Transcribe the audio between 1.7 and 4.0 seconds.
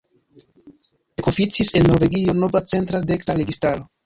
en Norvegio nova centra-dekstra registaro.